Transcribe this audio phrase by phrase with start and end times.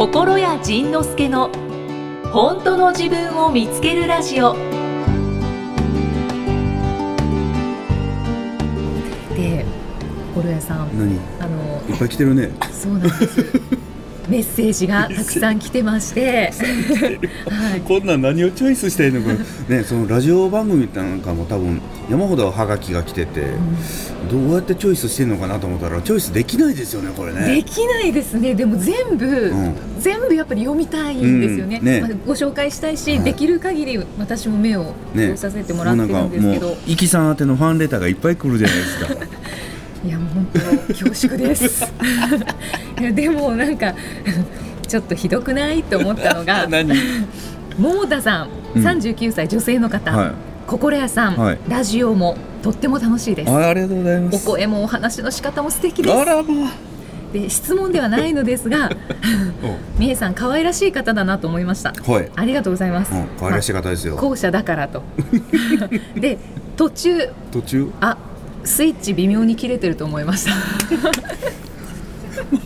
[0.00, 1.50] 心谷仁之助の
[2.32, 4.54] 本当の自分を見つけるラジオ。
[9.36, 9.66] で
[10.34, 11.12] 心谷さん何？
[11.12, 12.50] いっあのぱい来てるね。
[12.72, 13.60] そうなんです
[14.30, 16.52] メッセージがたくさん来てまして、
[17.50, 19.34] はい、こんなん何をチョイスしたらいいのか。
[19.68, 23.42] ねそのラジオ番組なんかも多分山ほどはがきが来てて、
[24.30, 27.56] どうやってチョイスしてんのかなと思ったらチョイスできないですよねこれね。
[27.56, 28.54] できないですね。
[28.54, 29.74] でも全部、ん。
[29.98, 31.84] 全部やっぱり読みたいんですよね,、うん。
[31.84, 32.00] ね。
[32.00, 33.24] まあ、ご紹介したいし、はい。
[33.24, 35.30] できる限り私も目をね。
[35.34, 39.26] 通させてもらってるんですけど、もうイキさん宛てのファンレターがいっぱい来るじゃないですか
[40.04, 40.60] いやもう本当
[40.94, 41.84] 恐縮です。
[43.00, 43.94] いやでもなんか
[44.86, 45.82] ちょっとひどくない？
[45.82, 46.92] と思ったのが 何？
[47.78, 48.84] 桃田さんうん。
[48.86, 50.32] 39歳女性の方、はい。
[50.66, 51.58] 心屋さん、はい。
[51.68, 53.50] ラジオもとっても楽しいです。
[53.50, 56.16] あありがとうございまおす声もお話の仕方も素敵です。
[57.32, 58.90] で質問ではないのですが
[60.00, 61.90] 美恵さん可愛らしい方だなと思いました。
[61.90, 65.04] あはい、ありがとうございます、うん、可愛らしい方ですよ、まあ後者だからと。
[66.16, 66.38] で
[66.76, 67.28] 途中。
[67.52, 67.92] 途中？
[68.00, 68.16] あ
[68.70, 70.52] スイッチ微妙に切れてると思いました。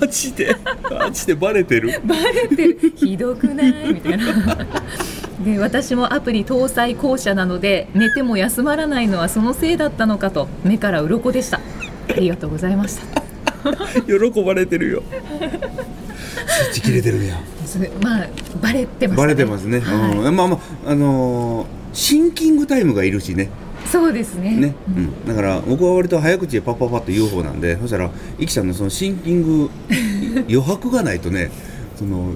[0.00, 0.54] マジで？
[0.90, 2.00] マジでバレてる？
[2.04, 2.92] バレてる。
[2.94, 3.94] ひどくない？
[3.94, 4.24] みたいな。
[5.44, 11.58] で私もアプリ搭載後者なので寝ても休まらないのはそのせいだったのかと目から鱗でした。
[12.08, 13.06] ありがとうございました。
[14.06, 15.02] 喜ばれてるよ。
[16.46, 17.44] スイッチ切れてるやん。
[17.66, 18.28] すまあ
[18.62, 20.18] バレてました、バレてますね、はい。
[20.18, 23.48] うん、まあまああのーシンキングタイムがいるしね
[23.94, 24.56] そうですね。
[24.56, 29.70] ね、うん、だから僕は割と早口でパッパッパッと言う方なんでそしたらイキさんのそのシンキング
[30.50, 31.52] 余白がないとね
[31.94, 32.32] その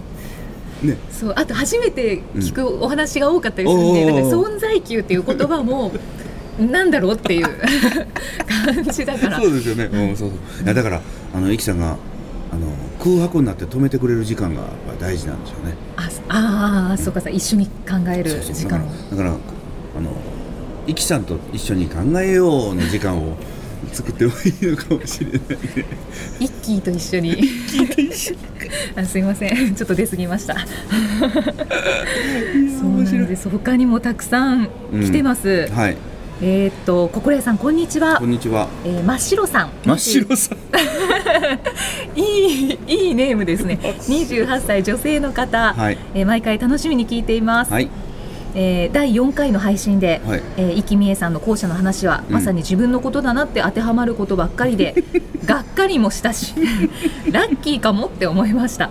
[0.85, 0.97] ね。
[1.11, 5.91] そうあと初めて聞くお話が多かったりするんで、うん存在級っていう言葉も
[6.71, 7.49] なんだろうっていう
[8.47, 9.41] 感じだから。
[9.41, 10.65] そうですよね、うん、そうそう。
[10.65, 11.01] いやだから
[11.35, 11.97] あのイキさんが
[12.53, 12.69] あの
[13.03, 14.63] 空白になって止めてくれる時間が
[15.01, 15.75] 大事なんですよね。
[16.29, 18.87] ああーそうかさ一緒に考える時間。
[19.11, 20.13] だからあの
[20.89, 23.37] イキさんと一緒に考えようの時間を
[23.93, 25.47] 作ってもいいのかもしれないね。
[26.41, 27.37] イッキーと一緒に。
[28.97, 29.75] あすいません。
[29.75, 30.55] ちょっと出過ぎました。
[30.55, 30.61] そ
[32.87, 33.51] うなんです。
[33.51, 35.97] 他にもたくさん来てます、はい。
[36.41, 38.17] えーっと心屋さんこんにちは。
[38.17, 38.67] こんにちは。
[38.87, 39.71] えー真っ白さん。
[39.85, 40.59] 真っ白さん。
[42.19, 43.79] いいいいネームですね。
[44.09, 45.99] 28歳女性の方、はい。
[46.15, 47.91] えー毎回楽しみに聞いています、はい
[48.55, 50.43] えー第4回の配信で、はい。
[50.57, 52.35] えー、生きみえさんの後者の話は、うん。
[52.35, 54.95] まさに自分のことだなって当てはまることばっかりで
[55.45, 56.55] がっかりもしたし
[57.31, 58.91] ラッキーかもって思いました、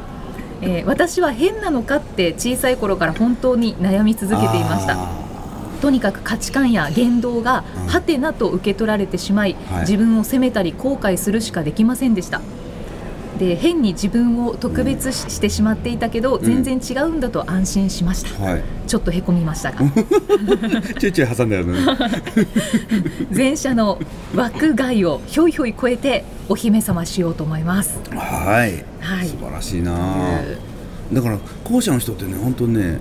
[0.62, 4.94] えー私は変なのかって小さい頃から本当に悩み続けていました。
[4.94, 5.28] あ
[5.82, 7.88] とにかく価値観や言動がうん。
[7.88, 9.82] ハテナと受け取られてしまい、はい。
[9.82, 12.42] 自分を責めたり後悔するしかできませんでした
[13.38, 16.42] で変に自分を特別ししてしまっていたけど、ん。
[16.44, 18.64] 全然違うんだと安心しました、ーはい。
[18.88, 19.72] ちょっとへこみました。
[19.72, 19.80] が
[21.00, 21.82] ちょいちょい挟んであるのね。
[23.34, 24.00] 前者の
[24.36, 28.00] 枠外をひょいひょい超えてお姫様しようと思います。
[28.10, 29.28] はい、はい。
[29.28, 29.94] 素晴らしいな。
[29.96, 30.42] あ
[31.12, 33.00] だから後者の人ってね本当ね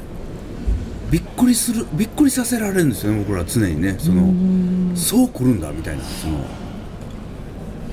[1.11, 3.97] びっくりするびっくりさせられるんですよね僕らは常にね。
[3.99, 4.33] その
[4.95, 6.03] そう来るんだみたいな。
[6.03, 6.39] その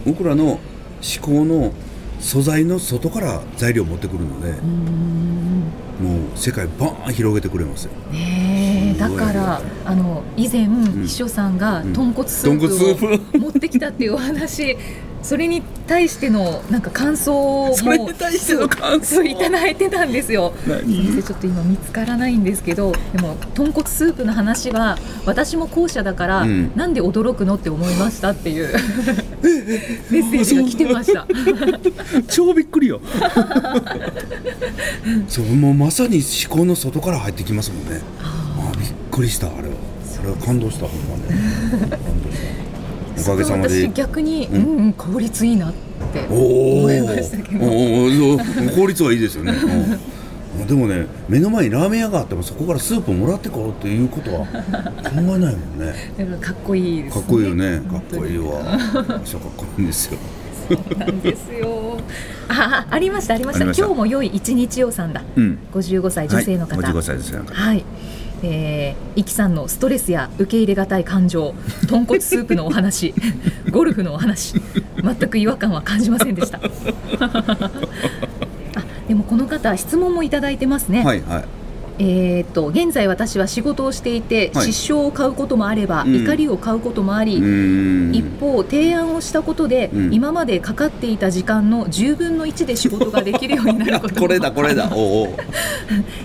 [0.06, 0.60] 僕らの思
[1.22, 1.74] 考の
[2.24, 4.54] 素材の外から材料を持ってくるので
[6.02, 7.92] もう世界バーン広げてくれますよ。
[8.12, 11.94] ねえだからあの以前、秘書さんがん。
[11.94, 13.38] 豚骨スーープ。
[13.38, 14.78] を持ってきたっていうお話
[15.22, 19.24] それに対してのなんか感想もそれに対しての感想。
[19.24, 20.54] いただいてたんですよ。
[20.68, 20.82] 何？
[20.84, 26.72] すいませんちょっと今見つからないんですけどでも豚骨スープの話は私も後者だから、うん。
[26.76, 28.74] なんで驚くのって思いましたっていう
[29.44, 31.28] メッセージが来てました。
[32.30, 33.02] 超びっくりよ。
[35.28, 38.02] そうもうまさに思考の外から入ってきますもんね。
[38.20, 39.76] あびっくりしたあれは。
[40.06, 41.24] それは感動したほんまね
[41.90, 43.88] 感動したおかげさまで。
[43.88, 45.74] 私逆に、ううんん、うん、効率いいなっ
[46.14, 47.66] てお思いましたけど。
[47.66, 48.40] おお
[48.76, 50.13] 効率はいいですよね、うん
[50.68, 54.46] でもね目の前にラーメン屋があってもそこからスープをもらってこうっていうことは
[55.04, 58.44] 考えないもんねだからかっこいいです、ね、かっこいいよねかっこいいわ
[59.26, 60.18] そうかっこいいんですよ
[60.98, 62.00] なんですよ。
[62.48, 63.66] あ、あありましたありました。
[63.66, 65.24] 今日も良い一日よさんだ。
[65.36, 66.78] うん55歳女性の方。
[66.82, 67.84] はい、55歳ですよなんかはい。
[68.46, 71.56] えー、イキさんのストレスや受け入れがたい感情、
[71.88, 73.14] 豚骨スープのお話、
[73.72, 74.62] ゴルフのお話、
[75.02, 76.60] 全く違和感は感じませんでした。
[79.14, 81.04] あ、でもこの方質問もいただいてますね。
[81.04, 81.46] はいはい。
[82.00, 84.74] えー、と現在私は仕事をしていて、はい。
[84.74, 86.24] 失笑を買うこともあれば、うん。
[86.24, 88.16] 怒りを買うこともあり、うん。
[88.16, 90.14] 一方提案をしたことで、うん。
[90.14, 94.22] 今までかかっていた時間の10分の1で仕事ができるようになることも。
[94.22, 94.90] これだこれだ。
[94.96, 95.30] おうおう。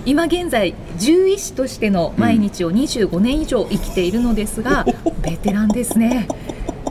[0.05, 4.85] 今現在獣医師としての毎日を25年以上生きているのですが、
[5.21, 6.27] ベテランですね。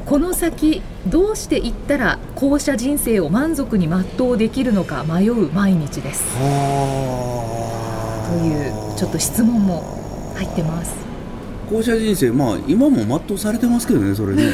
[0.07, 6.25] この先どうしていったら後者人生を満足に全うできるのか迷う毎日です。
[6.37, 7.45] は
[8.25, 8.39] あ。
[8.39, 10.95] というちょっと質問も入ってます。
[11.71, 14.53] 校舎人生まあ今も全うされてますけどねそれね。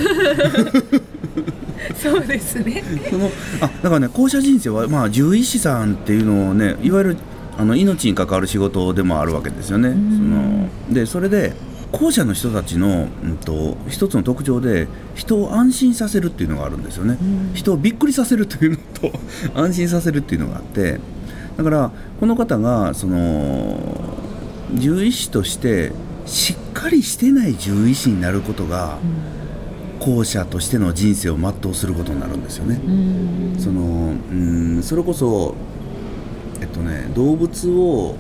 [1.96, 2.82] そうですね。
[3.10, 3.30] その
[3.60, 7.16] あだからね校舎人生はまあ獣医師さんっていうのをねいわゆる
[7.56, 9.88] あの命に関わる仕事でもあるわけですよね。
[9.88, 10.30] そん。
[10.30, 11.52] のでそれで
[11.94, 17.16] 校舎の人たちの、うん、と一つの特徴で人を安心させるっていうのがあるんですよね。
[17.54, 19.12] 人をびっくりさせるというのと
[19.54, 20.98] 安心させるっていうのがあって
[21.56, 23.78] だからこの方がその
[24.74, 25.92] 獣医師として
[26.26, 28.98] しっかりしてない獣医師になることが
[30.00, 32.80] 後者としての人生を全うすることになるんですよね。
[32.84, 35.54] うんそのうんそれこそ
[36.60, 38.16] えっとね動物を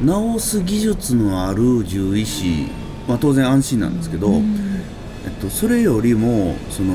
[0.00, 2.68] 治す技術のある獣医師、
[3.08, 4.30] まあ、当然安心なんですけど、
[5.24, 6.94] えっと、それよりもその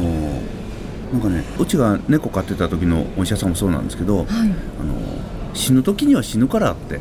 [1.12, 4.28] なんかねうちが猫飼ってた時のお医者さんもそうなんですけど、はい。
[4.30, 4.96] あの
[5.54, 7.00] 死ぬ時には死ぬからって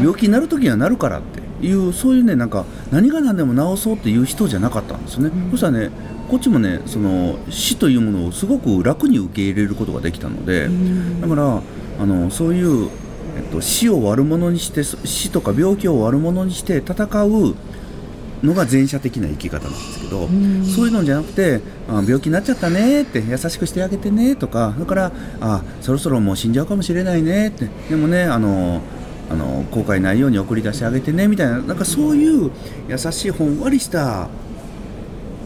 [0.00, 5.50] 病気になる時にはなるからっていうそういうねなんか何が何でも治そうっていう人じゃなかったんですよね、うん。
[5.52, 5.90] そしたらね
[6.28, 11.20] こっちもねその死というものをすごく楽に受け入れることができたので、うん。
[11.22, 11.62] だから
[12.00, 12.90] あのそういう、
[13.36, 17.54] えっと、死を悪者にしてそ死とか病気を悪者にして戦う
[18.42, 20.64] のが前者的な生き方なんですけど、ん。
[20.64, 28.82] そういうのじゃなくてあ病気になっちゃったねって優しくしてあげてねとかだからあそろそろもう死んじゃうかもしれないねってでもねあの
[29.30, 32.50] あの後悔ないように送り出してあげてねみたいななんかそういう
[32.88, 34.28] 優しいほんわりした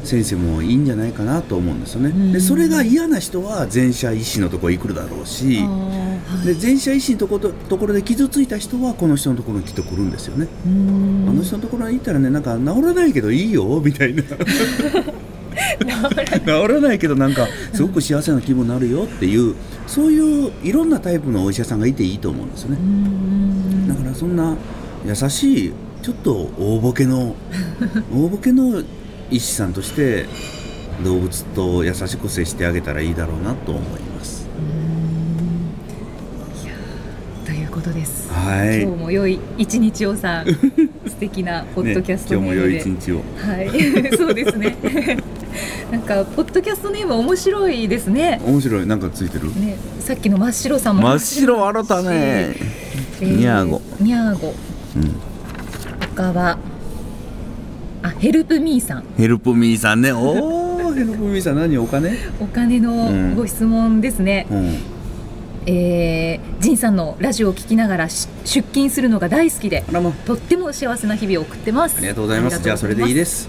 [0.07, 2.11] 先生もいいんじゃないかなと思うんですよね。
[2.11, 2.33] うん。
[2.33, 5.59] でそれが嫌な人は前者医師のところ行くだろうし。
[5.59, 6.47] はい。
[6.47, 11.27] で前者医師のところところで傷ついた人はこの人のところにきっと来るんですよね、うん。
[11.29, 14.23] あの人のところに行ったらねなんか治らないけどいいよみたいな。
[15.87, 19.55] 治らないけどなんかすごく幸せな気分になるよっていう
[19.87, 22.79] そういういろんなタイプのお医者さんがいていいと思うんですよね。
[22.79, 23.89] うん。
[23.89, 24.57] だからそんな
[25.07, 25.73] 優しい
[26.03, 27.35] ちょっと大ボケの
[28.13, 28.83] 大ボケの
[29.31, 30.27] 医師さんとして
[31.05, 34.47] 動物と優しく接してあげたらいいだろうなと思います。
[37.45, 38.83] ということです、はい。
[38.83, 40.47] 今日も良い一日をさん
[41.07, 43.23] 素敵な ポッドキャストね、今日も良い一日を。
[43.39, 44.17] はい。
[44.17, 44.77] そうですね。
[45.91, 48.41] なんかポッドキャストネーム面白いですね。
[48.45, 48.87] 面白い。
[48.87, 49.47] なんかついてる？
[49.55, 51.03] ねさっきの真っ白さんも。
[51.03, 52.09] 真っ白新たね。
[52.11, 53.81] えーニャーゴ。
[54.01, 54.55] ニャーゴ。
[54.97, 55.15] うん。
[56.15, 56.59] 他は
[58.07, 59.05] あヘルプミーさん。
[59.17, 60.13] ヘルプミーさんね。
[60.13, 60.19] お
[60.87, 61.77] お ヘルプミーさん何？
[61.79, 62.17] お金？
[62.41, 63.35] お金のうん。
[63.35, 64.77] ご質問ですね、うん。
[65.67, 69.83] えー、ジンさんのラジオを聞きながらし出勤するのが大好きで
[70.25, 71.97] とっても幸せな日々を送ってます。
[71.99, 72.63] ありがとうございます。
[72.63, 73.49] じゃあそれでいいです。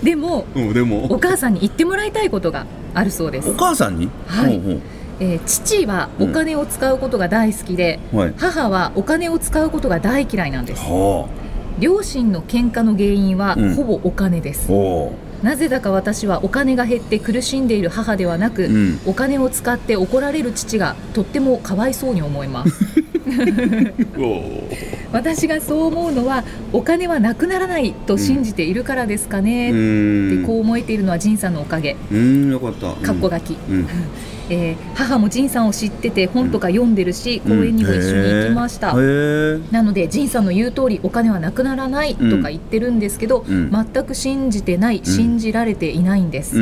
[0.04, 3.50] でもうんでおも母さんに言ってもらいたいことがあるそうです。
[3.50, 4.08] お、母さんに？
[4.26, 4.60] はい。
[4.60, 4.80] ほう
[5.20, 8.34] えー父はお金を使うことが大好きで、ほうはい。
[8.36, 10.82] 母はお金を使うことが大嫌いなんです。
[10.82, 11.28] ほ
[11.78, 13.74] 両親の喧嘩の原因はうん。
[13.74, 15.12] ほぼお金でうす、ほ
[15.42, 19.00] なぜだか私はお金が減って苦しんでいる母ではなく、ううん。
[19.06, 22.84] お金を使って怒られる父がとってもかわいそうに思います
[25.14, 26.42] 私がそう思うのは
[26.72, 30.40] お金はなくならないと信じているからですかうね、ーん。
[30.40, 31.92] ってこう思えているのは仁さんのおかげ。
[31.92, 32.92] うーんよかった。
[32.94, 33.86] かっこ書き、うん。
[34.50, 43.70] えー母も仁さんを知ってて本とか読んでるし、公園にも一緒に行きました、なので仁さんの言う通りお金はなくならないとか言ってるんですけど、うん。
[43.70, 46.56] 全く信じてない、信じられていないんです、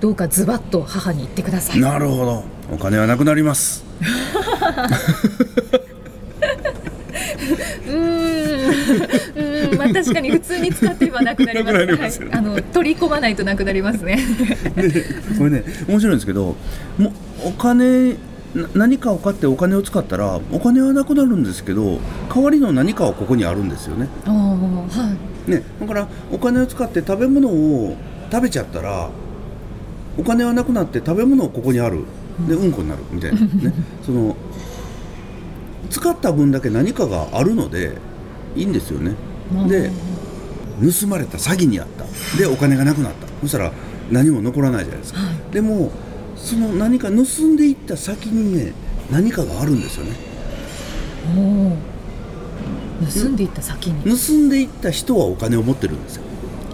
[0.00, 1.80] どうかズバッと母に言ってください。
[1.80, 2.44] なるほど。
[2.72, 3.84] お金はなくなります
[7.86, 8.70] うーん。
[9.34, 9.78] うーん。
[9.78, 11.70] まあ確かに普通に使ってればなくなりま
[12.10, 12.26] すね。
[12.26, 14.18] はい、あの取り込まないとなくなりますね。
[14.76, 15.04] で
[15.38, 16.56] これね面白いんですけど
[16.98, 17.12] も
[17.44, 18.16] お金
[18.54, 22.00] な何かを買ってお金を使ったらお金はなくなるんですけど
[22.34, 24.08] 代わりの何かはここにあるんですよね。
[24.24, 25.16] は
[25.46, 25.50] い。
[25.50, 25.62] ね。
[25.80, 27.96] だからお金を使って食べ物を
[28.30, 29.10] 食べちゃったら
[30.18, 32.04] お金はなくなって食べ物をここにある。
[32.48, 33.02] でうんこになる。
[33.10, 33.40] みたいな。
[33.40, 33.72] ね。
[34.04, 34.36] その
[35.90, 37.98] 使った分だけ何かがあるので
[38.54, 39.14] いいんですよね。
[39.68, 39.90] で
[40.80, 42.04] 盗まれた詐欺にあった。
[42.38, 43.26] でお金がなくなった。
[43.42, 43.72] そしたら
[44.10, 45.52] 何も残らないじゃないですか、はい。
[45.52, 45.90] でも
[46.36, 48.72] その何か盗んでいった先にね
[49.10, 50.12] 何かがあるんですよね。
[53.12, 56.22] 盗んでいった先に、盗んでいった人はお金を持ってるんですよ。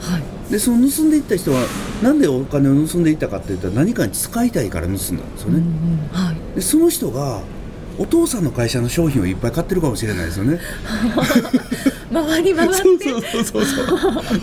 [0.01, 0.23] はい。
[0.53, 1.67] でその盗んでいった人は
[2.03, 6.09] なんでお金を盗んでいったかっていったら何かに使いたいから盗んだんですようんうね、ん。
[6.13, 6.37] はい。
[6.55, 7.41] でその人が
[7.99, 10.59] お父さんの会社の商品をいっぱい買ってるかもしれないですよね。
[12.13, 12.77] 回り回って。
[12.79, 13.83] そうそうそうそ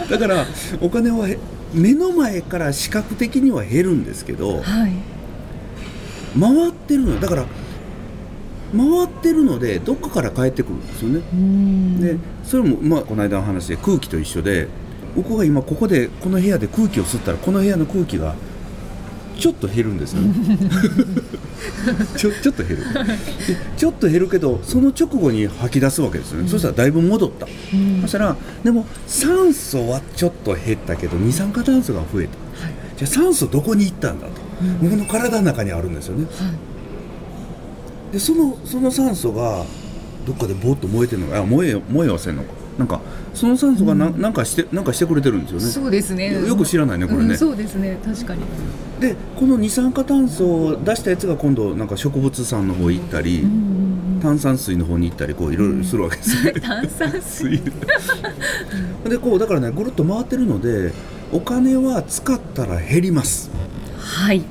[0.06, 0.10] う。
[0.10, 0.46] だから
[0.82, 1.38] お金はへ
[1.74, 4.91] 目の前から視覚的には減るんですけどはい。
[6.39, 7.46] 回ってるのだから
[8.75, 11.22] 回ってるのでどっかから帰ってくるんですよね。
[11.34, 12.01] うん。
[12.01, 14.68] でそれもまあこの間の話で空気と一緒で
[15.15, 18.36] 僕が今ここでこの部屋で空気を吸ったらこの部屋の空気が
[19.39, 20.34] ちょっと減るんですよね。
[22.17, 22.84] ちょ ちょっと減る。
[22.84, 28.01] でちょっと減るけどその直後に吐き出すわけですよね、そしたらだいぶ戻った、うん。
[28.01, 32.31] そしたらでも酸素はちょっと減ったけど二酸化炭素が増えた。
[32.63, 32.74] はい。
[32.98, 34.89] じゃあ酸素どこに行ったんだと、うん。
[34.89, 36.25] 僕の体の中にあるんですよね。
[36.25, 36.29] は
[38.12, 38.13] い。
[38.13, 39.63] でそのその酸素が
[40.25, 41.39] どっかでぼーっと燃えてるのか。
[41.39, 42.50] あ燃え燃えはせんのか。
[42.77, 43.01] なんか
[43.33, 45.65] その酸素がな,、ん、なんかしてなんかしてくれてるんですよね。
[45.65, 46.33] そうですね。
[46.33, 47.25] よよく知らないねこれね。
[47.25, 47.98] うんそうですね。
[48.03, 48.41] 確かに。
[49.00, 53.45] でこの二酸化炭素を出したやつが今度なんか植物酸の方行ったり、
[54.21, 57.63] 炭酸水の方に行ったりこういろいろするわけですね、う ん炭酸水水。
[59.09, 60.91] でこうだからねぐるっと回ってるので
[61.31, 63.50] お金は使ったら減ります。
[63.98, 64.41] はい。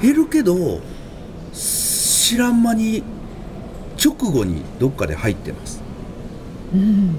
[0.00, 0.80] 減るけど
[1.52, 3.02] 知らん間に
[4.02, 5.82] 直後にどっかで入ってます。
[6.72, 7.16] うん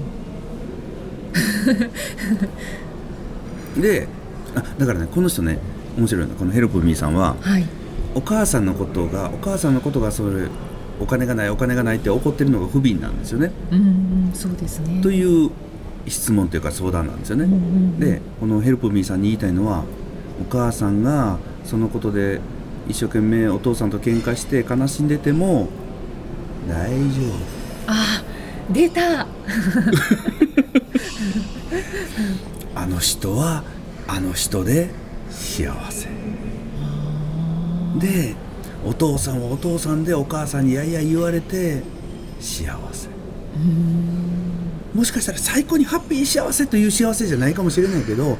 [3.80, 4.08] で
[4.54, 5.58] あだからねこの人ね
[5.96, 6.34] 面白いの。
[6.34, 7.66] このヘルプミーさんははい。
[8.14, 10.48] お母さんのことがお母さんのことがそれ
[11.00, 15.00] お金がないお金がないって怒ってるのが不憫なんですよね、うんうんそうですね。
[15.02, 15.50] という
[16.06, 18.00] 質問というか相談なんですよね、うんうんうん。
[18.00, 19.84] でこのヘルプミーさんに言いたいのは
[20.40, 22.40] お母さんがそのことで
[22.88, 25.68] 一生懸命お父さんと喧嘩して悲しんでても
[26.68, 27.06] 大丈
[27.86, 28.22] あ
[28.72, 29.26] 出た。
[30.74, 30.79] 夫
[32.74, 33.64] あの人は
[34.06, 34.90] あの人で
[35.30, 36.08] 幸せ。
[37.98, 38.34] で
[38.84, 41.82] お父さんはお父さんでお母さんにやいや言われて
[42.40, 43.08] 幸せ。
[44.94, 48.38] もしかしたら最高にハッピー幸せという幸せじゃないかもしれないけど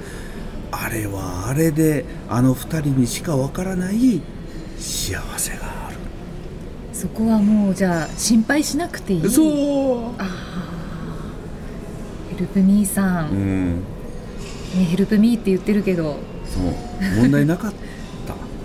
[0.73, 4.21] あれはあれであの二人にしかわからない
[4.79, 5.97] 幸せがある。
[6.93, 9.31] そこはもうじゃあ心配しなくていい？
[9.31, 9.47] そう。
[9.47, 9.51] ヘ
[12.41, 13.83] ルプミーさん、うね、ん
[14.91, 16.19] ヘルプミーって言ってるけど。
[16.47, 16.65] そう。
[17.21, 17.73] 問題なかっ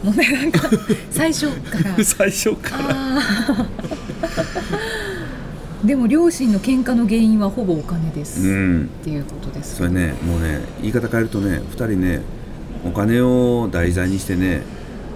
[0.03, 0.69] 問題なんか
[1.11, 1.93] 最初から。
[1.95, 2.95] た 最初から。
[5.83, 8.89] でも両親の喧嘩の原因はほぼお金です、っうん。
[9.03, 12.21] ていうことですそれねもうね言い方変えるとね二人ね
[12.83, 14.63] お金を題材にしてね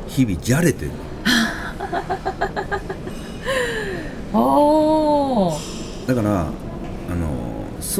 [0.07, 0.91] 日々じゃれてる。
[4.33, 6.07] おー。
[6.07, 6.47] だから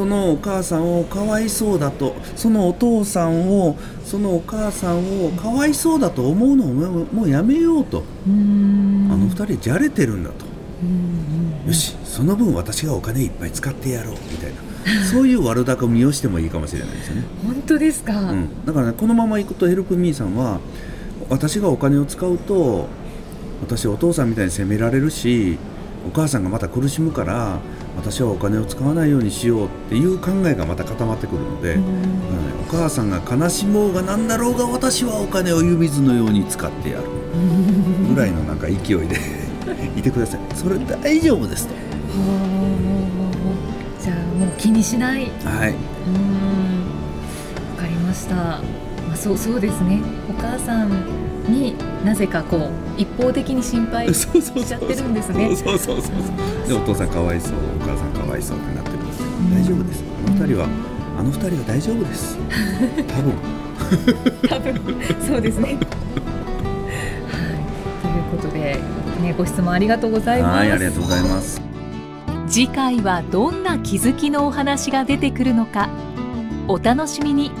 [0.00, 6.68] そのお母さんをかわいそうだとそのお父さんをそのお母さんをかわいそうだと思うのを
[7.12, 10.46] もうやめようと、あの二人じゃれてるんだと、
[11.66, 14.14] よしその分私がお金いっぱい使ってやろう。
[14.14, 15.04] みたいな。
[15.12, 20.60] そういう悪巧みをしてもいいかもしれないですよね、本当ですか、うん、だからねこのままいくとヘルプミーさんは
[21.28, 22.88] 私がお金を使うと
[23.60, 25.58] 私お父さんみたいに責められるし
[26.08, 27.60] お母さんがまた苦しむから
[28.00, 31.94] 私はお金を使わないようにしようっていう考えがまた固まってくるので、だからね
[32.66, 37.04] お母さんが悲しもうが何だろうが私はお金を湯水のように使ってやる。
[38.14, 38.76] ぐらいのなんか勢い
[39.06, 39.16] で
[39.96, 40.40] いてください。
[40.54, 41.74] それ大丈夫ですと。
[44.02, 45.30] じゃあもう気にしない。
[45.44, 45.70] はい。
[45.70, 45.76] うん。
[47.76, 48.60] わかりました、
[49.06, 50.00] まあ、そうそうですね。
[50.28, 50.90] お母さん
[51.48, 55.54] になぜかこう一方的に心配 しちゃってるんですね。
[55.56, 56.68] そうそうそうそう。
[56.68, 59.20] でお父さんかわいそうお母さんかわいそうってなってるんです
[59.52, 60.04] 大丈夫です。
[60.26, 60.68] あの二人は
[61.18, 62.38] あの二人は大丈夫です。
[63.08, 63.34] 多分。
[64.48, 64.74] 多分。
[65.26, 65.68] そうですね。
[65.68, 65.78] はい。
[68.02, 68.80] ということで、
[69.22, 70.58] ね、ご質問ありがとうございます。
[70.58, 71.60] はいありがとうございます。
[72.50, 75.88] 次回はどんな気づきのお話が出てくるのか
[76.66, 77.52] お楽しみに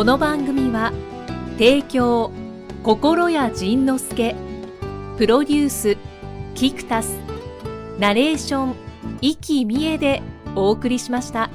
[0.00, 0.92] この番組は
[1.58, 2.30] 提供
[2.82, 4.34] 心谷仁之助
[5.18, 5.98] プロデュース
[6.54, 7.20] キクタス
[7.98, 8.74] ナレーション
[9.20, 10.22] 生きみえで
[10.54, 11.50] お送りしました。